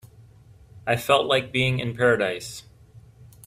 [0.87, 2.63] I felt like being in paradise.